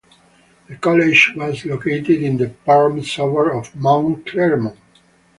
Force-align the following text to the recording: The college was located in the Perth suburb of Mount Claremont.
The 0.67 0.77
college 0.77 1.31
was 1.35 1.63
located 1.63 2.23
in 2.23 2.37
the 2.37 2.47
Perth 2.65 3.05
suburb 3.05 3.55
of 3.55 3.75
Mount 3.75 4.25
Claremont. 4.25 4.79